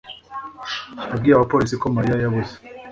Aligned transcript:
yabwiye 1.09 1.33
abapolisi 1.35 1.75
ko 1.81 1.87
Mariya 1.95 2.15
yabuze. 2.23 2.53